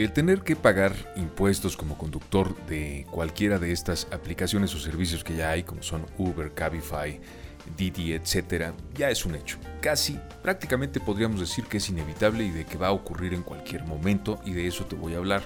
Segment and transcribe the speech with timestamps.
[0.00, 5.36] El tener que pagar impuestos como conductor de cualquiera de estas aplicaciones o servicios que
[5.36, 7.20] ya hay, como son Uber, Cabify,
[7.76, 9.58] Didi, etcétera, ya es un hecho.
[9.82, 13.84] Casi, prácticamente podríamos decir que es inevitable y de que va a ocurrir en cualquier
[13.84, 15.42] momento, y de eso te voy a hablar,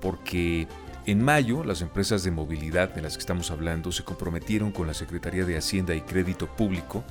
[0.00, 0.68] porque
[1.06, 4.94] en mayo las empresas de movilidad de las que estamos hablando se comprometieron con la
[4.94, 7.02] Secretaría de Hacienda y Crédito Público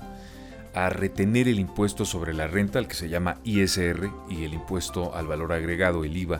[0.73, 5.13] a retener el impuesto sobre la renta, el que se llama ISR, y el impuesto
[5.13, 6.39] al valor agregado, el IVA,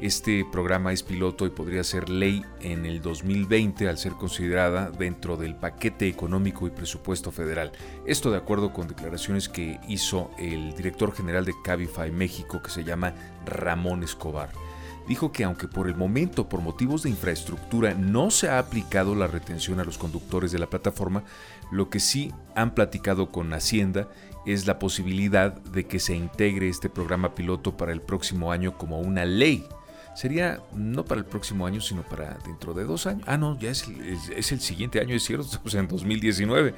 [0.00, 5.36] este programa es piloto y podría ser ley en el 2020 al ser considerada dentro
[5.36, 7.72] del paquete económico y presupuesto federal.
[8.06, 12.84] Esto de acuerdo con declaraciones que hizo el director general de Cabify México que se
[12.84, 13.14] llama
[13.44, 14.50] Ramón Escobar.
[15.08, 19.26] Dijo que aunque por el momento por motivos de infraestructura no se ha aplicado la
[19.26, 21.24] retención a los conductores de la plataforma,
[21.72, 24.08] lo que sí han platicado con Hacienda
[24.46, 29.00] es la posibilidad de que se integre este programa piloto para el próximo año como
[29.00, 29.66] una ley
[30.14, 33.24] sería no para el próximo año, sino para dentro de dos años.
[33.26, 33.84] Ah, no, ya es,
[34.52, 36.74] el siguiente año, es cierto, sea, en 2019.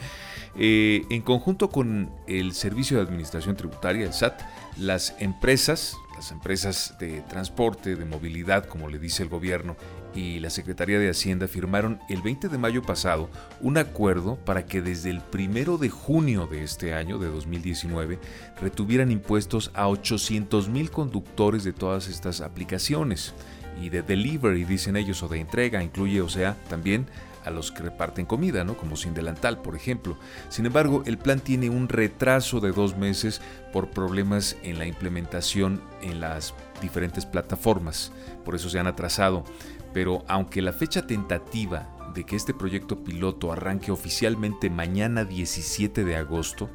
[0.56, 4.40] Eh, en conjunto con el Servicio de Administración Tributaria, el SAT,
[4.76, 9.76] las empresas, las empresas de transporte, de movilidad, como le dice el gobierno,
[10.14, 13.30] y la Secretaría de Hacienda firmaron el 20 de mayo pasado
[13.60, 18.18] un acuerdo para que desde el 1 de junio de este año, de 2019,
[18.60, 23.34] retuvieran impuestos a 800 mil conductores de todas estas aplicaciones
[23.80, 27.06] y de delivery, dicen ellos, o de entrega, incluye, o sea, también
[27.44, 28.76] a los que reparten comida, ¿no?
[28.76, 30.16] como sin delantal, por ejemplo.
[30.48, 33.40] Sin embargo, el plan tiene un retraso de dos meses
[33.72, 38.12] por problemas en la implementación en las diferentes plataformas,
[38.44, 39.44] por eso se han atrasado
[39.92, 46.16] pero aunque la fecha tentativa de que este proyecto piloto arranque oficialmente mañana 17 de
[46.16, 46.68] agosto,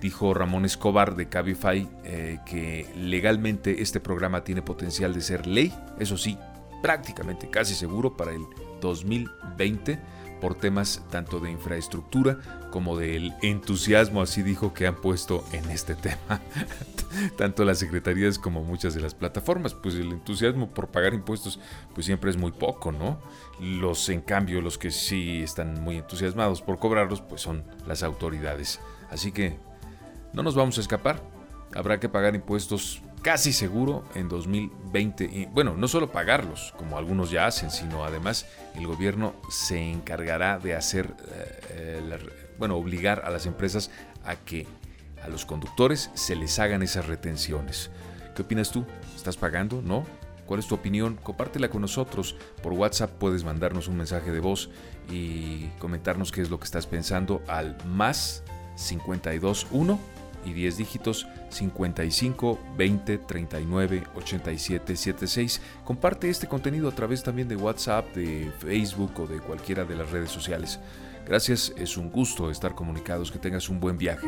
[0.00, 5.72] dijo Ramón Escobar de Cabify eh, que legalmente este programa tiene potencial de ser ley,
[5.98, 6.38] eso sí,
[6.82, 8.46] prácticamente casi seguro para el
[8.80, 9.98] 2020
[10.42, 12.40] por temas tanto de infraestructura
[12.72, 16.40] como del entusiasmo, así dijo, que han puesto en este tema,
[17.36, 19.72] tanto las secretarías como muchas de las plataformas.
[19.72, 21.60] Pues el entusiasmo por pagar impuestos,
[21.94, 23.20] pues siempre es muy poco, ¿no?
[23.60, 28.80] Los, en cambio, los que sí están muy entusiasmados por cobrarlos, pues son las autoridades.
[29.10, 29.60] Así que
[30.32, 31.22] no nos vamos a escapar.
[31.72, 35.24] Habrá que pagar impuestos casi seguro en 2020.
[35.24, 40.58] Y, bueno, no solo pagarlos, como algunos ya hacen, sino además el gobierno se encargará
[40.58, 41.14] de hacer,
[41.70, 42.18] eh,
[42.58, 43.90] bueno, obligar a las empresas
[44.24, 44.66] a que
[45.22, 47.90] a los conductores se les hagan esas retenciones.
[48.34, 48.84] ¿Qué opinas tú?
[49.14, 49.80] ¿Estás pagando?
[49.82, 50.04] ¿No?
[50.46, 51.18] ¿Cuál es tu opinión?
[51.22, 52.34] Compártela con nosotros.
[52.62, 54.70] Por WhatsApp puedes mandarnos un mensaje de voz
[55.10, 58.42] y comentarnos qué es lo que estás pensando al más
[58.76, 59.98] 521
[60.44, 65.60] y 10 dígitos 55 20 39 87 76.
[65.84, 70.10] Comparte este contenido a través también de WhatsApp, de Facebook o de cualquiera de las
[70.10, 70.80] redes sociales.
[71.26, 74.26] Gracias, es un gusto estar comunicados, que tengas un buen viaje.